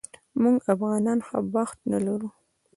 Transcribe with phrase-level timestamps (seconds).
[0.41, 2.29] موږ افغانان ښه بخت نه لرو